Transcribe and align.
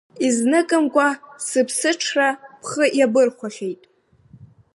Изныкымкәа 0.25 1.07
сыԥсыҽра 1.47 2.29
бхы 2.61 2.85
иабырхәахьеит. 2.99 3.81